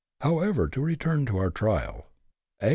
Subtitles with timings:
[0.21, 2.07] However, to return to our trial.
[2.59, 2.69] A.